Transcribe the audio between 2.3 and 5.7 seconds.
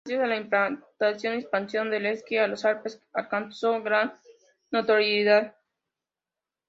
en los Alpes alcanzó gran notoriedad.